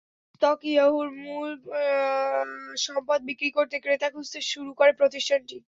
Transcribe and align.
শেষতক 0.25 0.59
ইয়াহুর 0.65 1.07
মূল 1.23 1.49
সম্পদ 2.85 3.19
বিক্রি 3.29 3.49
করতে 3.57 3.75
ক্রেতা 3.83 4.07
খুঁজতে 4.13 4.39
শুরু 4.51 4.71
করে 4.79 4.91
প্রতিষ্ঠানটি। 4.99 5.55